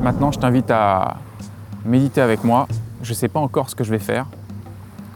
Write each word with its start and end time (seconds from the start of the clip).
Maintenant, 0.00 0.30
je 0.30 0.38
t'invite 0.38 0.70
à 0.70 1.16
méditer 1.84 2.20
avec 2.20 2.44
moi. 2.44 2.68
Je 3.02 3.10
ne 3.10 3.14
sais 3.14 3.28
pas 3.28 3.40
encore 3.40 3.68
ce 3.68 3.74
que 3.74 3.82
je 3.82 3.90
vais 3.90 3.98
faire, 3.98 4.26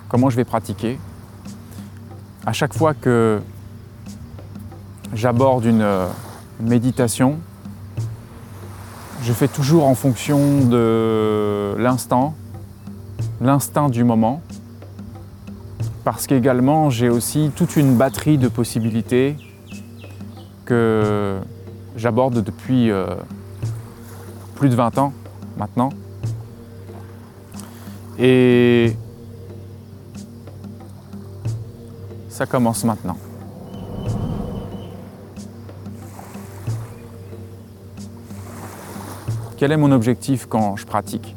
comment 0.08 0.28
je 0.28 0.36
vais 0.36 0.44
pratiquer. 0.44 0.98
À 2.44 2.52
chaque 2.52 2.74
fois 2.74 2.92
que 2.92 3.40
j'aborde 5.14 5.64
une 5.64 5.82
euh, 5.82 6.08
méditation, 6.60 7.38
je 9.22 9.32
fais 9.32 9.46
toujours 9.46 9.86
en 9.86 9.94
fonction 9.94 10.64
de 10.64 11.76
l'instant, 11.78 12.34
l'instinct 13.40 13.88
du 13.88 14.02
moment, 14.02 14.42
parce 16.02 16.26
qu'également 16.26 16.90
j'ai 16.90 17.08
aussi 17.08 17.52
toute 17.54 17.76
une 17.76 17.96
batterie 17.96 18.36
de 18.36 18.48
possibilités 18.48 19.36
que 20.64 21.38
j'aborde 21.96 22.42
depuis 22.42 22.90
euh, 22.90 23.06
plus 24.62 24.68
de 24.68 24.76
20 24.76 24.96
ans 24.98 25.12
maintenant. 25.56 25.88
Et 28.16 28.94
ça 32.28 32.46
commence 32.46 32.84
maintenant. 32.84 33.16
Quel 39.56 39.72
est 39.72 39.76
mon 39.76 39.90
objectif 39.90 40.46
quand 40.48 40.76
je 40.76 40.86
pratique? 40.86 41.34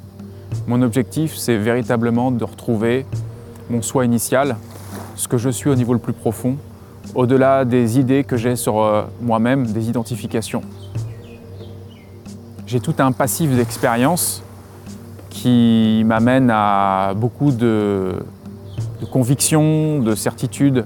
Mon 0.67 0.83
objectif, 0.83 1.35
c'est 1.35 1.57
véritablement 1.57 2.29
de 2.29 2.43
retrouver 2.43 3.07
mon 3.71 3.81
soi 3.81 4.05
initial, 4.05 4.55
ce 5.15 5.27
que 5.27 5.39
je 5.39 5.49
suis 5.49 5.71
au 5.71 5.75
niveau 5.75 5.93
le 5.93 5.99
plus 5.99 6.13
profond, 6.13 6.57
au-delà 7.15 7.65
des 7.65 7.97
idées 7.97 8.23
que 8.23 8.37
j'ai 8.37 8.55
sur 8.55 8.83
euh, 8.83 9.01
moi-même, 9.19 9.65
des 9.65 9.89
identifications. 9.89 10.61
J'ai 12.67 12.79
tout 12.79 12.95
un 12.97 13.11
passif 13.11 13.51
d'expérience 13.55 14.41
qui 15.29 16.01
m'amène 16.03 16.49
à 16.51 17.13
beaucoup 17.15 17.51
de, 17.51 18.23
convictions, 19.11 19.99
de 19.99 20.15
certitudes 20.15 20.85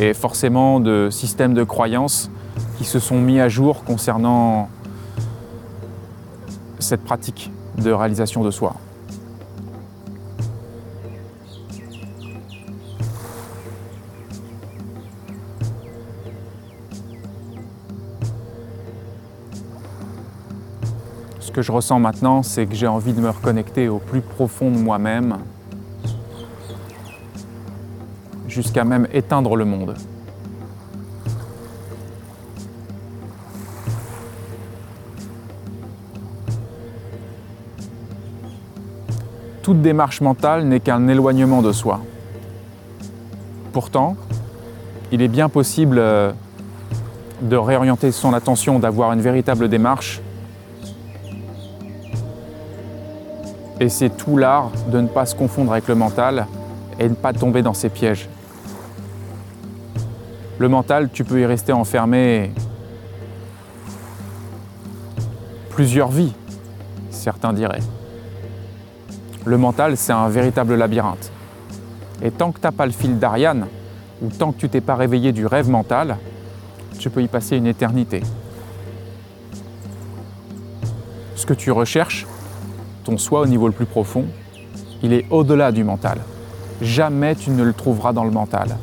et 0.00 0.14
forcément 0.14 0.80
de 0.80 1.10
systèmes 1.10 1.54
de 1.54 1.62
croyances 1.62 2.28
qui 2.76 2.84
se 2.84 2.98
sont 2.98 3.20
mis 3.20 3.38
à 3.38 3.48
jour 3.48 3.84
concernant 3.84 4.68
cette 6.80 7.04
pratique 7.04 7.52
de 7.78 7.92
réalisation 7.92 8.42
de 8.42 8.50
soi. 8.50 8.74
Ce 21.42 21.50
que 21.50 21.60
je 21.60 21.72
ressens 21.72 21.98
maintenant, 21.98 22.42
c'est 22.42 22.66
que 22.66 22.74
j'ai 22.74 22.86
envie 22.86 23.12
de 23.12 23.20
me 23.20 23.28
reconnecter 23.28 23.88
au 23.88 23.98
plus 23.98 24.20
profond 24.20 24.70
de 24.70 24.78
moi-même, 24.78 25.38
jusqu'à 28.46 28.84
même 28.84 29.08
éteindre 29.12 29.56
le 29.56 29.64
monde. 29.64 29.94
toute 39.62 39.80
démarche 39.80 40.20
mentale 40.20 40.64
n'est 40.64 40.80
qu'un 40.80 41.06
éloignement 41.06 41.62
de 41.62 41.72
soi. 41.72 42.00
Pourtant, 43.72 44.16
il 45.12 45.22
est 45.22 45.28
bien 45.28 45.48
possible 45.48 45.98
euh, 45.98 46.32
de 47.40 47.56
réorienter 47.56 48.10
son 48.10 48.34
attention, 48.34 48.80
d'avoir 48.80 49.12
une 49.12 49.20
véritable 49.20 49.68
démarche. 49.68 50.20
Et 53.82 53.88
c'est 53.88 54.16
tout 54.16 54.36
l'art 54.36 54.70
de 54.92 55.00
ne 55.00 55.08
pas 55.08 55.26
se 55.26 55.34
confondre 55.34 55.72
avec 55.72 55.88
le 55.88 55.96
mental 55.96 56.46
et 57.00 57.08
ne 57.08 57.16
pas 57.16 57.32
tomber 57.32 57.62
dans 57.62 57.74
ses 57.74 57.88
pièges. 57.88 58.28
Le 60.58 60.68
mental, 60.68 61.10
tu 61.12 61.24
peux 61.24 61.40
y 61.40 61.46
rester 61.46 61.72
enfermé 61.72 62.52
plusieurs 65.70 66.12
vies, 66.12 66.32
certains 67.10 67.52
diraient. 67.52 67.82
Le 69.44 69.58
mental, 69.58 69.96
c'est 69.96 70.12
un 70.12 70.28
véritable 70.28 70.76
labyrinthe. 70.76 71.32
Et 72.22 72.30
tant 72.30 72.52
que 72.52 72.60
tu 72.60 72.66
n'as 72.66 72.70
pas 72.70 72.86
le 72.86 72.92
fil 72.92 73.18
d'Ariane, 73.18 73.66
ou 74.22 74.28
tant 74.28 74.52
que 74.52 74.60
tu 74.60 74.68
t'es 74.68 74.80
pas 74.80 74.94
réveillé 74.94 75.32
du 75.32 75.44
rêve 75.44 75.68
mental, 75.68 76.18
tu 77.00 77.10
peux 77.10 77.20
y 77.20 77.26
passer 77.26 77.56
une 77.56 77.66
éternité. 77.66 78.22
Ce 81.34 81.44
que 81.44 81.54
tu 81.54 81.72
recherches, 81.72 82.28
ton 83.04 83.18
soi 83.18 83.40
au 83.40 83.46
niveau 83.46 83.66
le 83.66 83.72
plus 83.72 83.86
profond, 83.86 84.26
il 85.02 85.12
est 85.12 85.26
au-delà 85.30 85.72
du 85.72 85.84
mental. 85.84 86.18
Jamais 86.80 87.34
tu 87.34 87.50
ne 87.50 87.62
le 87.62 87.72
trouveras 87.72 88.12
dans 88.12 88.24
le 88.24 88.30
mental. 88.30 88.76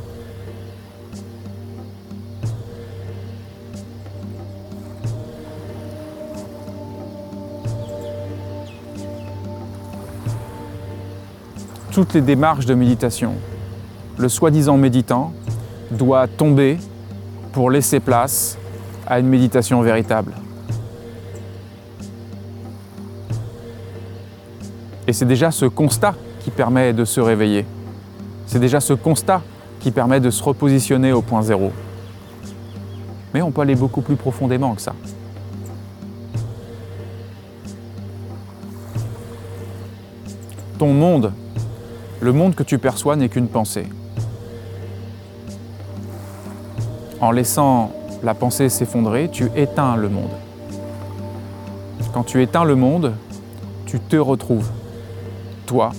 toutes 11.99 12.13
les 12.13 12.21
démarches 12.21 12.65
de 12.65 12.75
méditation. 12.75 13.33
Le 14.17 14.29
soi-disant 14.29 14.77
méditant 14.77 15.33
doit 15.91 16.27
tomber 16.27 16.77
pour 17.51 17.69
laisser 17.69 17.99
place 17.99 18.57
à 19.05 19.19
une 19.19 19.27
méditation 19.27 19.81
véritable. 19.81 20.33
Et 25.09 25.13
c'est 25.13 25.25
déjà 25.25 25.49
ce 25.49 25.65
constat 25.65 26.13
qui 26.41 26.51
permet 26.51 26.93
de 26.93 27.03
se 27.03 27.19
réveiller. 27.19 27.65
C'est 28.45 28.59
déjà 28.59 28.79
ce 28.79 28.93
constat 28.93 29.41
qui 29.79 29.89
permet 29.89 30.19
de 30.19 30.29
se 30.29 30.43
repositionner 30.43 31.13
au 31.13 31.23
point 31.23 31.41
zéro. 31.41 31.71
Mais 33.33 33.41
on 33.41 33.49
peut 33.49 33.61
aller 33.61 33.73
beaucoup 33.73 34.01
plus 34.01 34.15
profondément 34.15 34.75
que 34.75 34.81
ça. 34.83 34.93
Ton 40.77 40.93
monde 40.93 41.33
le 42.21 42.31
monde 42.31 42.53
que 42.53 42.61
tu 42.61 42.77
perçois 42.77 43.15
n'est 43.15 43.29
qu'une 43.29 43.47
pensée. 43.47 43.87
En 47.19 47.31
laissant 47.31 47.93
la 48.21 48.35
pensée 48.35 48.69
s'effondrer, 48.69 49.27
tu 49.31 49.49
éteins 49.55 49.95
le 49.95 50.09
monde. 50.09 50.29
Quand 52.13 52.23
tu 52.23 52.43
éteins 52.43 52.63
le 52.63 52.75
monde, 52.75 53.15
tu 53.87 53.99
te 53.99 54.15
retrouves, 54.15 54.69
toi. 55.69 55.91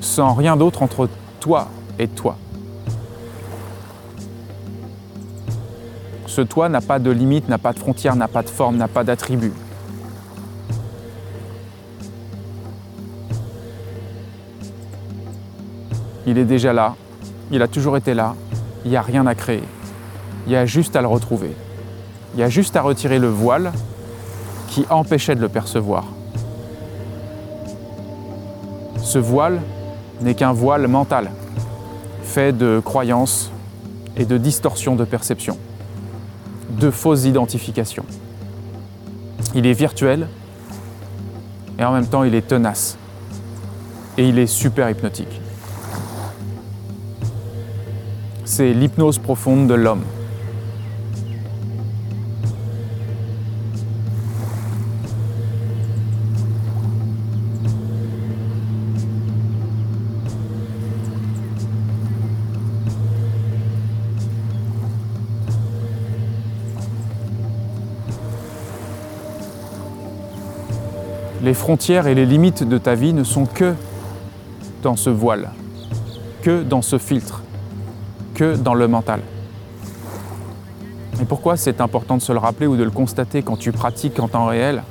Sans 0.00 0.32
rien 0.32 0.56
d'autre 0.56 0.82
entre 0.82 1.06
toi 1.38 1.68
et 1.98 2.08
toi. 2.08 2.38
Ce 6.26 6.40
toi 6.40 6.70
n'a 6.70 6.80
pas 6.80 6.98
de 6.98 7.10
limite, 7.10 7.50
n'a 7.50 7.58
pas 7.58 7.74
de 7.74 7.78
frontière, 7.78 8.16
n'a 8.16 8.26
pas 8.26 8.42
de 8.42 8.48
forme, 8.48 8.78
n'a 8.78 8.88
pas 8.88 9.04
d'attribut. 9.04 9.52
Il 16.26 16.38
est 16.38 16.46
déjà 16.46 16.72
là, 16.72 16.94
il 17.50 17.60
a 17.60 17.68
toujours 17.68 17.98
été 17.98 18.14
là, 18.14 18.34
il 18.86 18.92
n'y 18.92 18.96
a 18.96 19.02
rien 19.02 19.26
à 19.26 19.34
créer. 19.34 19.64
Il 20.46 20.52
y 20.52 20.56
a 20.56 20.64
juste 20.64 20.96
à 20.96 21.02
le 21.02 21.08
retrouver. 21.08 21.54
Il 22.34 22.40
y 22.40 22.42
a 22.42 22.48
juste 22.48 22.76
à 22.76 22.82
retirer 22.82 23.18
le 23.18 23.28
voile 23.28 23.72
qui 24.68 24.84
empêchait 24.90 25.34
de 25.34 25.40
le 25.40 25.48
percevoir. 25.48 26.04
Ce 28.98 29.18
voile 29.18 29.60
n'est 30.20 30.34
qu'un 30.34 30.52
voile 30.52 30.88
mental, 30.88 31.30
fait 32.22 32.56
de 32.56 32.80
croyances 32.82 33.50
et 34.16 34.24
de 34.24 34.38
distorsions 34.38 34.96
de 34.96 35.04
perception, 35.04 35.58
de 36.70 36.90
fausses 36.90 37.24
identifications. 37.24 38.06
Il 39.54 39.66
est 39.66 39.72
virtuel 39.72 40.28
et 41.78 41.84
en 41.84 41.92
même 41.92 42.06
temps 42.06 42.24
il 42.24 42.34
est 42.34 42.46
tenace 42.46 42.96
et 44.16 44.28
il 44.28 44.38
est 44.38 44.46
super 44.46 44.88
hypnotique. 44.88 45.42
c'est 48.52 48.74
l'hypnose 48.74 49.16
profonde 49.18 49.66
de 49.66 49.72
l'homme. 49.72 50.02
Les 71.52 71.58
frontières 71.58 72.06
et 72.06 72.14
les 72.14 72.24
limites 72.24 72.66
de 72.66 72.78
ta 72.78 72.94
vie 72.94 73.12
ne 73.12 73.24
sont 73.24 73.44
que 73.44 73.74
dans 74.82 74.96
ce 74.96 75.10
voile, 75.10 75.50
que 76.40 76.62
dans 76.62 76.80
ce 76.80 76.96
filtre 76.96 77.42
que 78.34 78.56
dans 78.56 78.72
le 78.72 78.88
mental. 78.88 79.20
Et 81.20 81.26
pourquoi 81.26 81.58
c'est 81.58 81.82
important 81.82 82.16
de 82.16 82.22
se 82.22 82.32
le 82.32 82.38
rappeler 82.38 82.66
ou 82.66 82.78
de 82.78 82.82
le 82.82 82.90
constater 82.90 83.42
quand 83.42 83.58
tu 83.58 83.70
pratiques 83.70 84.18
en 84.18 84.28
temps 84.28 84.46
réel? 84.46 84.82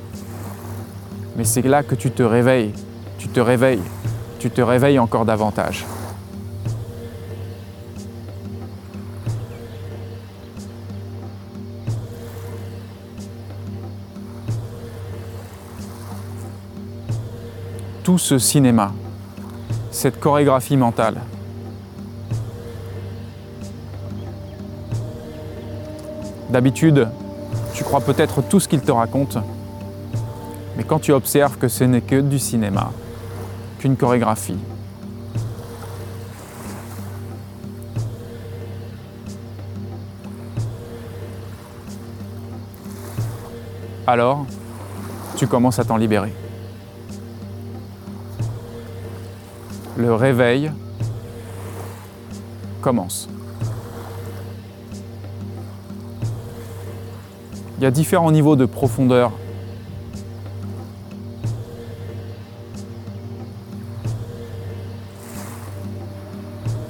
Mais 1.35 1.45
c'est 1.45 1.63
là 1.63 1.81
que 1.81 1.95
tu 1.95 2.11
te 2.11 2.21
réveilles, 2.21 2.73
tu 3.17 3.27
te 3.27 3.39
réveilles, 3.39 3.81
tu 4.37 4.51
te 4.51 4.61
réveilles 4.61 4.99
encore 4.99 5.25
davantage. 5.25 5.83
Tout 18.11 18.17
ce 18.17 18.39
cinéma, 18.39 18.91
cette 19.89 20.19
chorégraphie 20.19 20.75
mentale, 20.75 21.21
D'habitude, 26.49 27.07
tu 27.73 27.85
crois 27.85 28.01
peut-être 28.01 28.41
tout 28.41 28.59
ce 28.59 28.67
qu'il 28.67 28.81
te 28.81 28.91
raconte, 28.91 29.37
mais 30.75 30.83
quand 30.83 30.99
tu 30.99 31.13
observes 31.13 31.57
que 31.57 31.69
ce 31.69 31.85
n'est 31.85 32.01
que 32.01 32.19
du 32.19 32.37
cinéma, 32.37 32.91
qu'une 33.79 33.95
chorégraphie, 33.95 34.59
alors 44.05 44.45
tu 45.37 45.47
commences 45.47 45.79
à 45.79 45.85
t'en 45.85 45.95
libérer. 45.95 46.33
Le 50.01 50.15
réveil 50.15 50.71
commence. 52.81 53.29
Il 57.77 57.83
y 57.83 57.85
a 57.85 57.91
différents 57.91 58.31
niveaux 58.31 58.55
de 58.55 58.65
profondeur. 58.65 59.31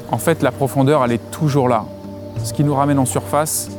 En 0.09 0.17
fait, 0.17 0.41
la 0.41 0.53
profondeur, 0.53 1.03
elle 1.03 1.11
est 1.11 1.31
toujours 1.31 1.67
là. 1.67 1.83
Ce 2.45 2.53
qui 2.53 2.63
nous 2.63 2.73
ramène 2.73 2.97
en 2.97 3.05
surface, 3.05 3.71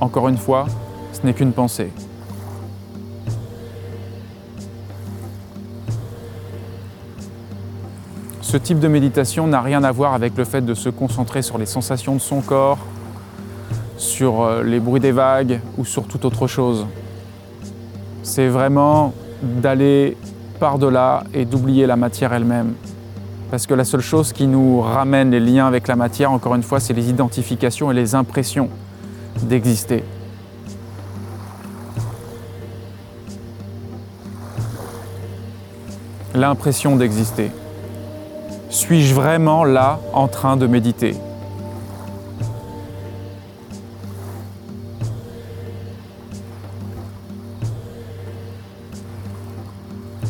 encore 0.00 0.26
une 0.28 0.38
fois, 0.38 0.64
ce 1.12 1.26
n'est 1.26 1.34
qu'une 1.34 1.52
pensée. 1.52 1.92
Ce 8.50 8.56
type 8.56 8.80
de 8.80 8.88
méditation 8.88 9.46
n'a 9.46 9.60
rien 9.60 9.84
à 9.84 9.92
voir 9.92 10.12
avec 10.12 10.36
le 10.36 10.42
fait 10.42 10.60
de 10.60 10.74
se 10.74 10.88
concentrer 10.88 11.40
sur 11.40 11.56
les 11.56 11.66
sensations 11.66 12.16
de 12.16 12.20
son 12.20 12.40
corps, 12.40 12.78
sur 13.96 14.42
euh, 14.42 14.64
les 14.64 14.80
bruits 14.80 14.98
des 14.98 15.12
vagues 15.12 15.60
ou 15.78 15.84
sur 15.84 16.08
toute 16.08 16.24
autre 16.24 16.48
chose. 16.48 16.84
C'est 18.24 18.48
vraiment 18.48 19.14
d'aller 19.40 20.16
par-delà 20.58 21.22
et 21.32 21.44
d'oublier 21.44 21.86
la 21.86 21.94
matière 21.94 22.32
elle-même. 22.32 22.72
Parce 23.52 23.68
que 23.68 23.74
la 23.74 23.84
seule 23.84 24.00
chose 24.00 24.32
qui 24.32 24.48
nous 24.48 24.80
ramène 24.80 25.30
les 25.30 25.38
liens 25.38 25.68
avec 25.68 25.86
la 25.86 25.94
matière, 25.94 26.32
encore 26.32 26.56
une 26.56 26.64
fois, 26.64 26.80
c'est 26.80 26.92
les 26.92 27.08
identifications 27.08 27.92
et 27.92 27.94
les 27.94 28.16
impressions 28.16 28.68
d'exister. 29.44 30.02
L'impression 36.34 36.96
d'exister. 36.96 37.52
Suis-je 38.70 39.14
vraiment 39.14 39.64
là 39.64 39.98
en 40.12 40.28
train 40.28 40.56
de 40.56 40.68
méditer? 40.68 41.16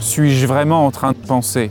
Suis-je 0.01 0.47
vraiment 0.47 0.87
en 0.87 0.91
train 0.91 1.13
de 1.13 1.19
penser? 1.19 1.71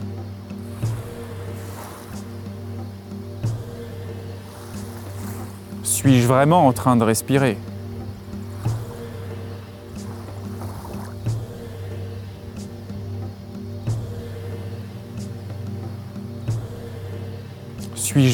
Suis-je 5.83 6.27
vraiment 6.27 6.67
en 6.67 6.71
train 6.71 6.95
de 6.95 7.03
respirer? 7.03 7.57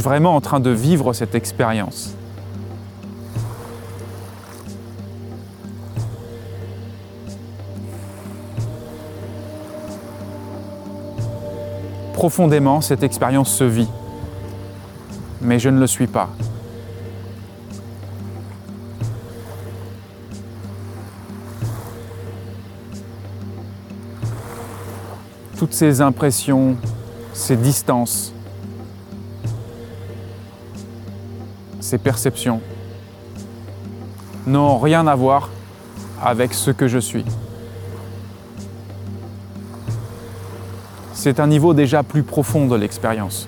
Vraiment 0.05 0.35
en 0.35 0.41
train 0.41 0.59
de 0.59 0.69
vivre 0.69 1.13
cette 1.13 1.33
expérience 1.33 2.15
profondément, 12.13 12.81
cette 12.81 13.03
expérience 13.03 13.51
se 13.51 13.63
vit, 13.63 13.89
mais 15.41 15.59
je 15.59 15.69
ne 15.69 15.79
le 15.79 15.87
suis 15.87 16.07
pas. 16.07 16.29
Toutes 25.57 25.73
ces 25.73 26.01
impressions, 26.01 26.77
ces 27.33 27.57
distances, 27.57 28.34
ces 31.85 31.97
perceptions 31.97 32.61
n'ont 34.47 34.77
rien 34.79 35.07
à 35.07 35.15
voir 35.15 35.49
avec 36.21 36.53
ce 36.53 36.71
que 36.71 36.87
je 36.87 36.99
suis. 36.99 37.25
c'est 41.25 41.39
un 41.39 41.47
niveau 41.47 41.73
déjà 41.73 42.03
plus 42.03 42.21
profond 42.21 42.67
de 42.67 42.75
l'expérience. 42.75 43.47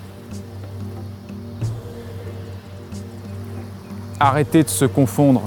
Arrêtez 4.20 4.64
de 4.64 4.68
se 4.68 4.86
confondre 4.86 5.44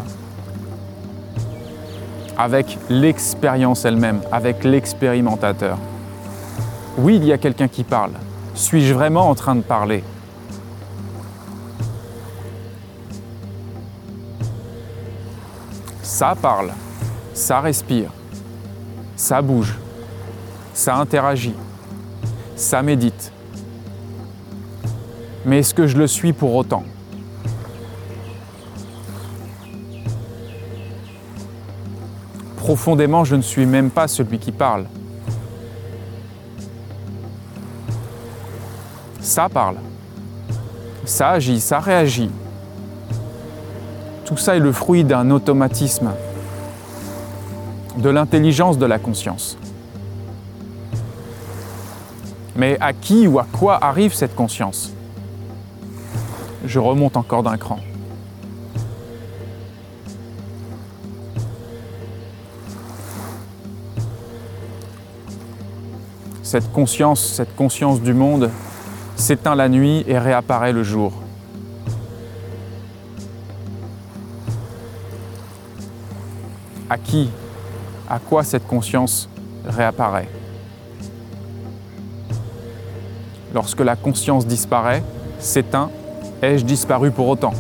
avec 2.39 2.79
l'expérience 2.89 3.85
elle-même, 3.85 4.21
avec 4.31 4.63
l'expérimentateur. 4.63 5.77
Oui, 6.99 7.17
il 7.17 7.25
y 7.25 7.33
a 7.33 7.39
quelqu'un 7.39 7.67
qui 7.67 7.83
parle. 7.83 8.13
Suis-je 8.55 8.95
vraiment 8.95 9.29
en 9.29 9.35
train 9.35 9.57
de 9.57 9.63
parler? 9.63 10.05
Ça 16.21 16.35
parle, 16.35 16.75
ça 17.33 17.61
respire, 17.61 18.11
ça 19.17 19.41
bouge, 19.41 19.75
ça 20.75 20.97
interagit 20.97 21.55
ça 22.57 22.83
médite. 22.83 23.33
Mais 25.47 25.61
est-ce 25.61 25.73
que 25.73 25.87
je 25.87 25.97
le 25.97 26.07
suis 26.07 26.35
pour 26.35 26.55
autant? 26.55 26.85
Profondément, 32.59 33.25
je 33.25 33.37
ne 33.37 33.41
suis 33.41 33.65
même 33.65 33.89
pas 33.91 34.07
celui 34.07 34.39
qui 34.39 34.53
parle. 34.53 34.85
Ça 39.23 39.49
parle. 39.49 39.77
Ça 41.07 41.31
agit, 41.31 41.63
ça 41.63 41.81
réagit. 41.81 42.31
Tout 44.31 44.37
ça 44.37 44.55
est 44.55 44.61
le 44.61 44.71
fruit 44.71 45.03
d'un 45.03 45.29
automatisme, 45.33 46.13
de 47.97 48.11
l'intelligence 48.11 48.79
de 48.79 48.87
la 48.87 49.01
conscience. 49.01 49.59
Mais 52.55 52.79
à 52.81 52.93
qui 52.93 53.27
ou 53.27 53.41
à 53.41 53.47
quoi 53.51 53.85
arrive 53.85 54.15
cette 54.15 54.37
conscience? 54.37 54.93
Je 56.65 56.79
remonte 56.79 57.17
encore 57.17 57.43
d'un 57.43 57.57
cran. 57.57 57.81
Cette 66.45 66.71
conscience, 66.71 67.21
cette 67.21 67.57
conscience 67.57 68.01
du 68.01 68.15
monde 68.15 68.49
s'éteint 69.17 69.57
la 69.57 69.69
nuit 69.69 70.05
et 70.07 70.21
réapparaît 70.21 70.73
le 70.73 70.85
jour. 70.85 71.15
À 76.91 76.99
qui, 76.99 77.31
à 78.09 78.19
quoi 78.19 78.43
cette 78.43 78.67
conscience 78.67 79.29
réapparaît? 79.65 80.29
Lorsque 83.55 83.79
la 83.79 83.95
conscience 83.95 84.45
disparaît, 84.45 85.05
s'éteint, 85.39 85.89
ai-je 86.43 86.65
disparu 86.65 87.13
pour 87.13 87.29
autant? 87.29 87.55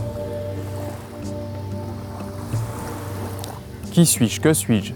Qui 3.93 4.05
suis-je? 4.05 4.41
Que 4.41 4.53
suis-je? 4.53 4.95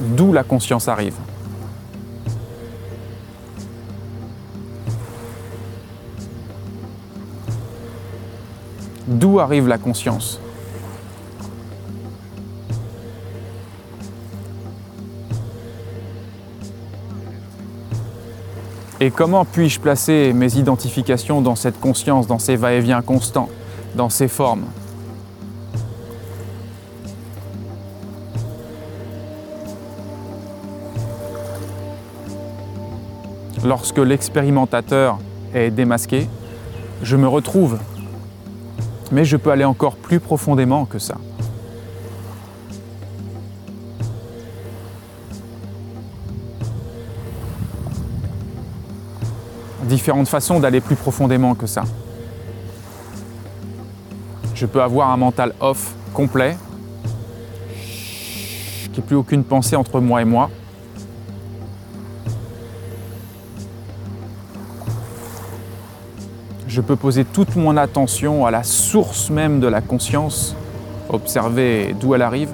D'où 0.00 0.34
la 0.34 0.44
conscience 0.44 0.86
arrive? 0.86 1.16
D'où 9.10 9.40
arrive 9.40 9.66
la 9.66 9.76
conscience 9.76 10.40
Et 19.00 19.10
comment 19.10 19.44
puis-je 19.44 19.80
placer 19.80 20.32
mes 20.32 20.56
identifications 20.56 21.40
dans 21.40 21.56
cette 21.56 21.80
conscience, 21.80 22.28
dans 22.28 22.38
ces 22.38 22.54
va-et-vient 22.54 23.02
constants, 23.02 23.48
dans 23.96 24.10
ces 24.10 24.28
formes 24.28 24.66
Lorsque 33.64 33.98
l'expérimentateur 33.98 35.18
est 35.52 35.70
démasqué, 35.70 36.28
je 37.02 37.16
me 37.16 37.26
retrouve. 37.26 37.78
Mais 39.10 39.24
je 39.24 39.36
peux 39.36 39.50
aller 39.50 39.64
encore 39.64 39.96
plus 39.96 40.20
profondément 40.20 40.84
que 40.84 40.98
ça. 40.98 41.16
différentes 49.90 50.28
façons 50.28 50.60
d'aller 50.60 50.80
plus 50.80 50.94
profondément 50.94 51.54
que 51.54 51.66
ça. 51.66 51.82
Je 54.54 54.66
peux 54.66 54.80
avoir 54.80 55.10
un 55.10 55.16
mental 55.16 55.52
off 55.60 55.94
complet, 56.14 56.56
qui 58.92 59.00
n'y 59.00 59.06
plus 59.06 59.16
aucune 59.16 59.42
pensée 59.42 59.74
entre 59.74 60.00
moi 60.00 60.22
et 60.22 60.24
moi. 60.24 60.48
Je 66.70 66.80
peux 66.80 66.94
poser 66.94 67.24
toute 67.24 67.56
mon 67.56 67.76
attention 67.76 68.46
à 68.46 68.52
la 68.52 68.62
source 68.62 69.28
même 69.28 69.58
de 69.58 69.66
la 69.66 69.80
conscience, 69.80 70.54
observer 71.08 71.96
d'où 72.00 72.14
elle 72.14 72.22
arrive, 72.22 72.50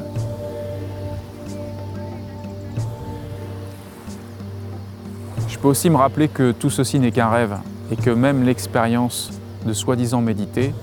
Je 5.49 5.59
peux 5.59 5.69
aussi 5.69 5.89
me 5.89 5.97
rappeler 5.97 6.29
que 6.29 6.53
tout 6.53 6.71
ceci 6.71 6.99
n'est 6.99 7.11
qu'un 7.11 7.31
rêve 7.31 7.57
et 7.91 7.97
que 7.97 8.11
même 8.11 8.45
l'expérience 8.45 9.31
de 9.65 9.73
soi-disant 9.73 10.21
méditer, 10.21 10.75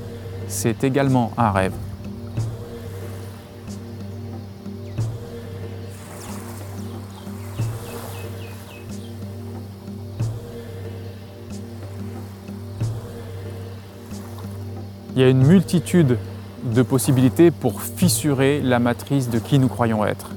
c'est 0.47 0.83
également 0.83 1.31
un 1.37 1.51
rêve. 1.51 1.73
Il 15.15 15.21
y 15.21 15.25
a 15.25 15.29
une 15.29 15.45
multitude 15.45 16.17
de 16.63 16.81
possibilités 16.81 17.51
pour 17.51 17.81
fissurer 17.81 18.61
la 18.61 18.79
matrice 18.79 19.29
de 19.29 19.37
qui 19.37 19.59
nous 19.59 19.67
croyons 19.67 20.05
être. 20.05 20.31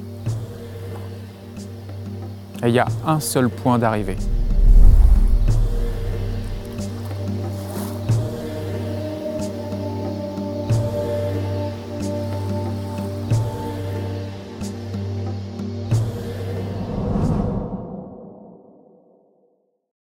Et 2.62 2.68
il 2.68 2.75
y 2.75 2.78
a 2.78 2.87
un 3.06 3.21
seul 3.21 3.49
point 3.49 3.78
d'arrivée. 3.78 4.16